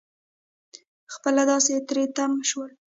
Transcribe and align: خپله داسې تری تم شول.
خپله 1.13 1.43
داسې 1.51 1.73
تری 1.87 2.05
تم 2.15 2.31
شول. 2.49 2.71